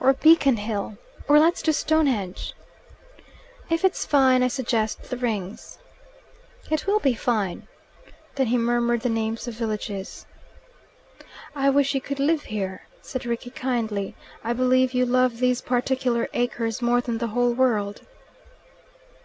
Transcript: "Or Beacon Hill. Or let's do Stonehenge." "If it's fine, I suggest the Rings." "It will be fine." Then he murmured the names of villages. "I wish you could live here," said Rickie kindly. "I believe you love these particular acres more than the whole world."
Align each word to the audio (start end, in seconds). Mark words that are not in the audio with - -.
"Or 0.00 0.12
Beacon 0.12 0.56
Hill. 0.56 0.98
Or 1.28 1.38
let's 1.38 1.62
do 1.62 1.70
Stonehenge." 1.70 2.52
"If 3.70 3.84
it's 3.84 4.04
fine, 4.04 4.42
I 4.42 4.48
suggest 4.48 5.04
the 5.08 5.16
Rings." 5.16 5.78
"It 6.68 6.88
will 6.88 6.98
be 6.98 7.14
fine." 7.14 7.68
Then 8.34 8.48
he 8.48 8.58
murmured 8.58 9.02
the 9.02 9.08
names 9.08 9.46
of 9.46 9.54
villages. 9.54 10.26
"I 11.54 11.70
wish 11.70 11.94
you 11.94 12.00
could 12.00 12.18
live 12.18 12.42
here," 12.42 12.86
said 13.02 13.24
Rickie 13.24 13.50
kindly. 13.50 14.16
"I 14.42 14.52
believe 14.52 14.94
you 14.94 15.06
love 15.06 15.38
these 15.38 15.60
particular 15.60 16.28
acres 16.32 16.82
more 16.82 17.00
than 17.00 17.18
the 17.18 17.28
whole 17.28 17.52
world." 17.54 18.00